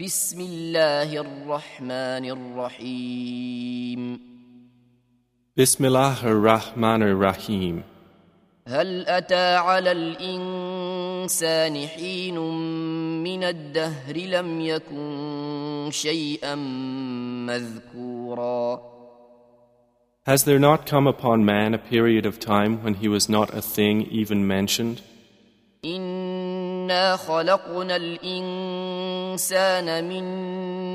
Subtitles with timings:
[0.00, 4.20] بسم الله الرحمن الرحيم
[5.56, 7.82] Bismillah ar-Rahman ar-Rahim.
[8.66, 12.38] هل أتى على الإنسان حين
[13.22, 16.54] من الدهر لم يكن شيئا
[17.44, 18.80] مذكورا
[20.26, 23.60] Has there not come upon man a period of time when he was not a
[23.60, 25.02] thing even mentioned?
[26.90, 30.24] إنا خلقنا الإنسان من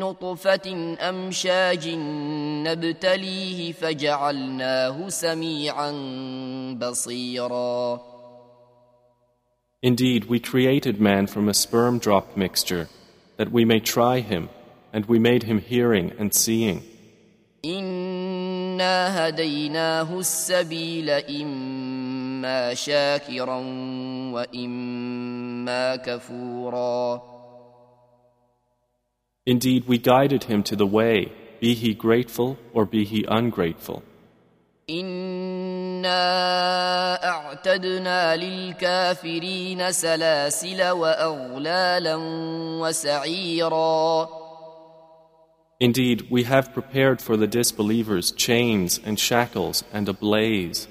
[0.00, 1.88] نطفة أمشاج
[2.66, 5.92] نبتليه فجعلناه سميعا
[6.80, 8.00] بصيرا
[9.82, 12.86] Indeed, we created man from a sperm drop mixture,
[13.38, 14.50] that we may try him,
[14.92, 16.82] and we made him hearing and seeing.
[17.64, 21.89] إنا هديناه السبيل إما
[22.73, 23.57] شاكرا
[24.33, 27.21] وإما كفورا
[29.47, 31.31] Indeed, we guided him to the way,
[31.61, 34.01] be he grateful or be he ungrateful.
[34.89, 36.15] إنا
[37.23, 42.15] أعتدنا للكافرين سلاسل وأغلالا
[42.81, 44.29] وسعيرا
[45.81, 50.87] Indeed, we have prepared for the disbelievers chains and shackles and a blaze.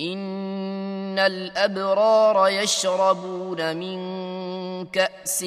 [0.00, 0.43] إن
[1.18, 3.98] الأبرار يشربون من
[4.86, 5.44] كأس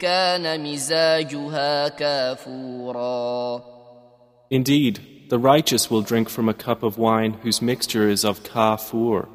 [0.00, 3.62] كان مزاجها كافورا
[4.50, 9.28] Indeed, the righteous will drink from a cup of wine whose mixture is of kafur,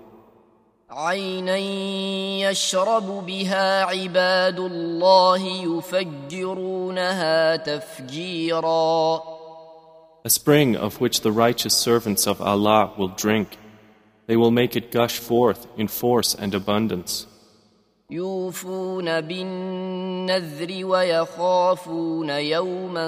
[0.90, 1.58] عينا
[2.50, 5.42] يشرب بها عباد الله
[5.78, 9.22] يفجرونها تفجيرا
[10.24, 13.58] a spring of which the righteous servants of Allah will drink.
[14.28, 17.28] They will make it gush forth in force and abundance.
[18.12, 23.08] يوفون بالنذر ويخافون يوما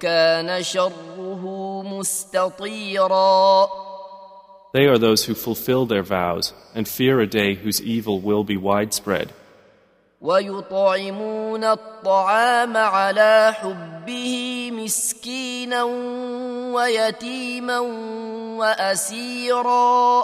[0.00, 3.68] كان شره مستطيرا
[4.72, 8.56] They are those who fulfill their vows and fear a day whose evil will be
[8.56, 9.32] widespread.
[10.21, 15.83] ويطعمون الطعام على حبه مسكينا
[16.73, 17.79] ويتيما
[18.59, 20.23] وأسيرا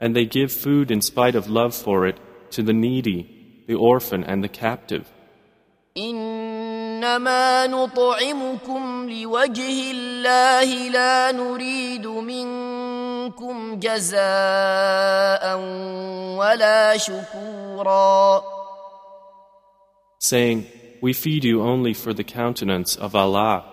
[0.00, 2.18] And they give food in spite of love for it
[2.50, 5.06] to the needy, the orphan, and the captive.
[5.96, 12.73] إنما نطعمكم لوجه الله لا نريد منكم
[13.79, 15.57] جزاء
[16.37, 18.43] ولا شكورا
[20.19, 20.65] saying,
[21.01, 23.63] We feed you only for the countenance of Allah.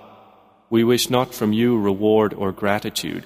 [0.70, 3.24] We wish not from you reward or gratitude.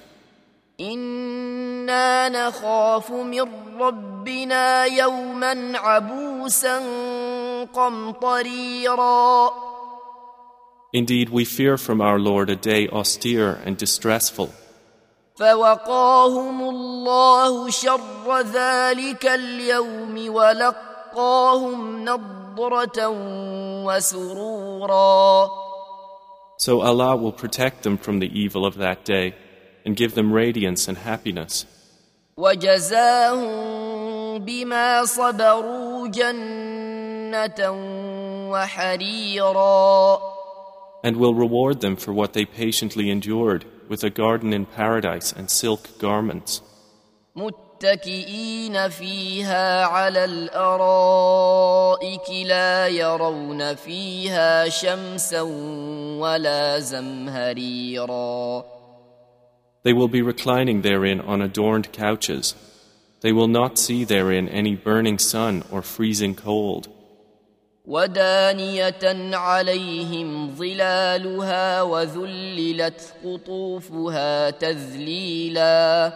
[0.79, 3.47] انا نخاف من
[3.79, 6.79] ربنا يوما عبوسا
[7.73, 9.51] قمطريرا
[10.93, 14.49] Indeed, we fear from our Lord a day austere and distressful.
[15.35, 23.07] فوقاهم الله شر ذلك اليوم ولقاهم نضرة
[23.85, 25.49] وسرورا
[26.57, 29.33] So Allah will protect them from the evil of that day
[29.83, 31.65] and give them radiance and happiness.
[32.37, 37.71] وجزاهم بما صبروا جنة
[38.51, 40.19] وحريرا
[41.03, 45.49] And will reward them for what they patiently endured with a garden in paradise and
[45.49, 46.61] silk garments.
[47.35, 55.41] متكئين فيها على الارائك لا يرون فيها شمسا
[56.21, 58.65] ولا زمهريرا
[59.83, 62.53] They will be reclining therein on adorned couches.
[63.21, 66.87] They will not see therein any burning sun or freezing cold.
[67.86, 76.12] ودانية عليهم ظلالها وذللت قطوفها تذليلا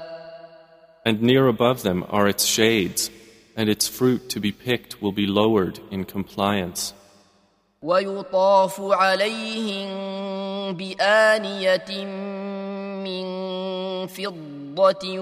[1.06, 3.10] And near above them are its shades,
[3.56, 6.92] and its fruit to be picked will be lowered in compliance.
[7.82, 9.88] ويطاف عليهم
[10.76, 12.04] بآنية
[13.04, 13.26] من
[14.06, 15.18] فضة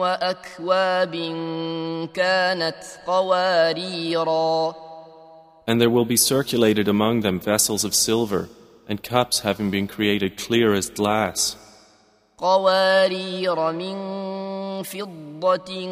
[0.00, 1.14] وأكواب
[2.14, 4.83] كانت قواريرا
[5.67, 8.49] And there will be circulated among them vessels of silver,
[8.87, 11.55] and cups having been created clear as glass,
[12.37, 13.97] قوارير من
[14.83, 15.87] فضة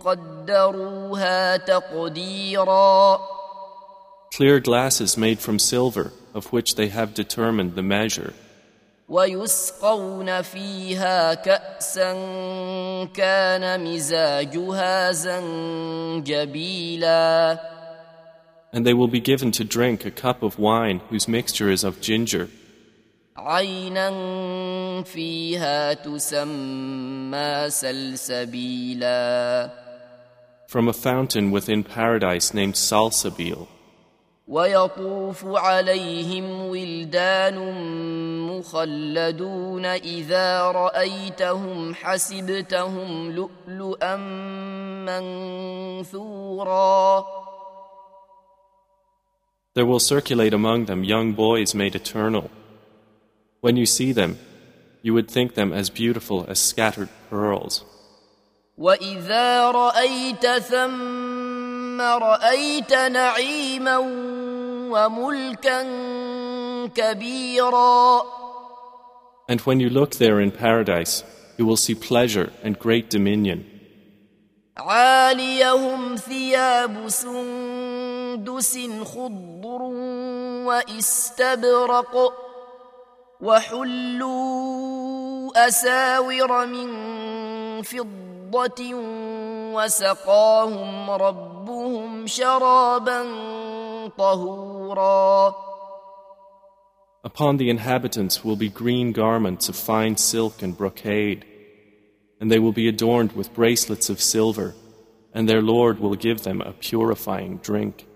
[0.00, 3.18] قدروها تقديرا
[4.36, 8.32] clear glasses made from silver, of which they have determined the measure.
[9.08, 12.12] ويسقون فيها كأسا
[13.14, 15.12] كان مزاجها
[16.24, 16.74] زنجبيلا
[18.72, 22.00] And they will be given to drink a cup of wine whose mixture is of
[22.00, 22.48] ginger,
[23.36, 24.10] عينا
[25.02, 29.70] فيها تسمى سلسبيلا
[30.66, 33.66] from a fountain within paradise named Salsabil.
[34.48, 37.58] ويطوف عليهم ولدان
[38.46, 44.16] مخلدون إذا رأيتهم حسبتهم لؤلؤا
[46.04, 47.24] منثورا
[49.74, 52.50] There will circulate among them young boys made eternal.
[53.60, 54.38] When you see them,
[55.02, 57.84] you would think them as beautiful as scattered pearls.
[58.78, 63.98] وإذا رأيت ثم رأيت نعيما
[64.90, 65.82] وملكا
[66.94, 68.22] كبيرا
[69.48, 71.22] And when you look there in paradise,
[71.58, 73.64] you will see pleasure and great dominion.
[74.76, 77.24] عاليهم ثياب سندس
[79.04, 79.82] خضر
[80.66, 82.32] واستبرق
[83.40, 85.04] وحلوا
[85.66, 86.88] أساور من
[87.82, 88.94] فضة
[89.74, 93.22] وسقاهم ربهم شرابا
[94.18, 95.54] طهورا
[97.24, 101.46] Upon the inhabitants will be green garments of fine silk and brocade,
[102.38, 104.74] and they will be adorned with bracelets of silver,
[105.32, 108.06] and their Lord will give them a purifying drink.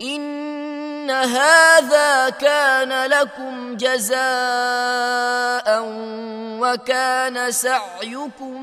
[0.00, 4.22] إن هذا كان لكم جزاء
[6.60, 8.62] وكان سعيكم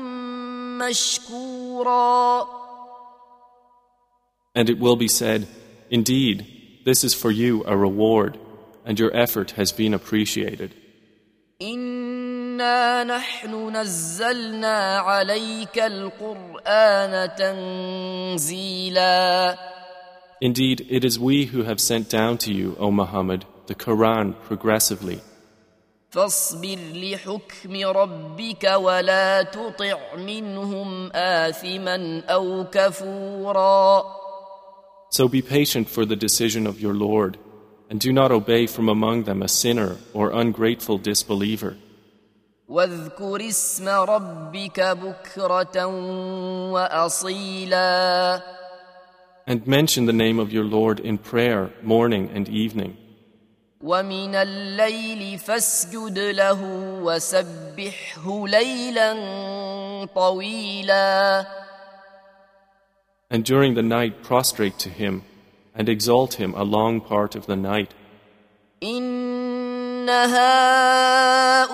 [0.78, 2.46] مشكورا
[4.54, 5.46] And it will be said,
[5.90, 6.46] Indeed,
[6.84, 8.36] this is for you a reward,
[8.84, 10.74] and your effort has been appreciated.
[11.62, 17.30] إنا نحن نزلنا عليك القرآن
[18.36, 19.58] تنزيلا
[20.41, 25.21] Indeed, it is we who have sent down to you, O Muhammad, the Quran progressively.
[26.11, 34.03] فاصبر لحكم ربك ولا تطع منهم آثما أو كفورا
[35.11, 37.37] So be patient for the decision of your Lord,
[37.89, 41.75] and do not obey from among them a sinner or ungrateful disbeliever.
[42.67, 45.85] واذكر اسم ربك بكرة
[46.71, 48.41] وأصيلا
[49.49, 52.97] And mention the name of your Lord in prayer, morning and evening.
[53.81, 56.61] ومن الليل فاسجد له
[57.03, 59.13] وسبحه ليلا
[60.15, 61.45] طويلا
[63.29, 65.23] And during the night prostrate to him,
[65.75, 67.93] and exalt him a long part of the night.
[68.83, 69.28] إن
[70.08, 71.70] هؤلاء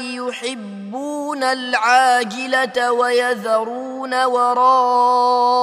[0.00, 5.60] يحبون العاجلة ويذرون وراءهم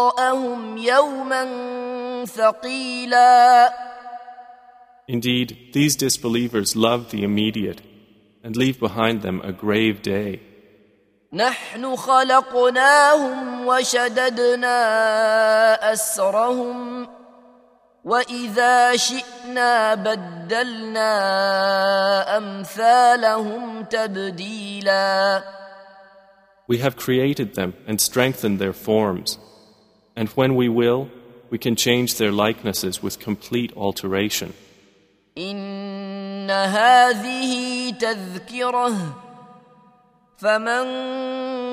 [0.78, 1.46] يوما
[2.26, 3.74] ثقيلا
[5.08, 7.82] Indeed, these disbelievers love the immediate,
[8.44, 10.40] and leave behind them a grave day.
[11.34, 14.74] نحن خلقناهم وشددنا
[15.94, 17.08] أسرهم
[18.05, 21.13] وإذا شئنا بدلنا
[22.37, 25.43] أمثالهم تبديلا
[26.69, 29.39] We have created them and strengthened their forms,
[30.17, 31.09] and when we will,
[31.51, 34.53] we can change their likenesses with complete alteration.
[35.39, 38.93] إن هذه تذكرة
[40.39, 40.87] فمن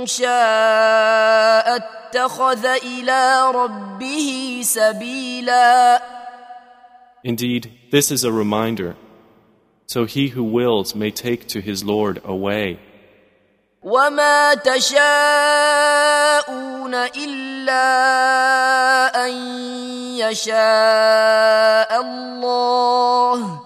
[0.06, 6.02] شاء اتخذ إلى ربه سبيلا
[7.28, 8.96] Indeed, this is a reminder,
[9.88, 12.80] so he who wills may take to his Lord a way.
[13.84, 15.04] وما تشاءون
[16.96, 17.86] إلا
[19.26, 19.32] أن
[20.18, 23.60] يشاء الله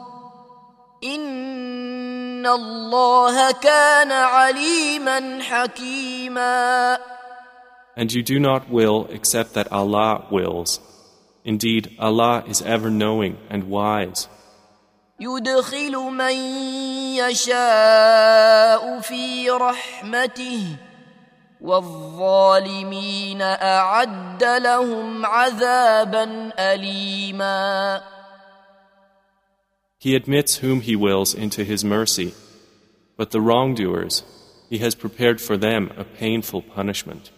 [1.04, 6.98] إن الله كان عليما حكيما
[7.96, 10.80] And you do not will except that Allah wills.
[11.44, 14.28] Indeed, Allah is ever knowing and wise.
[15.20, 16.36] يدخل من
[17.18, 20.78] يشاء في رحمته
[21.62, 28.02] والظالمين أعد لهم عذابا أليما
[30.00, 32.36] He admits whom He wills into His mercy,
[33.18, 34.24] but the wrongdoers,
[34.70, 37.31] He has prepared for them a painful punishment.